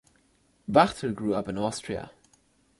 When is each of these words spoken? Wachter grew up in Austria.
Wachter 0.67 1.11
grew 1.13 1.35
up 1.35 1.47
in 1.47 1.59
Austria. 1.59 2.09